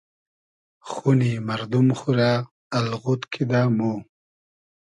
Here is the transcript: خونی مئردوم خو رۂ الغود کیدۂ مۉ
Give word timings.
خونی 0.89 1.33
مئردوم 1.47 1.87
خو 1.99 2.09
رۂ 2.17 2.31
الغود 2.77 3.21
کیدۂ 3.31 3.61
مۉ 3.77 3.97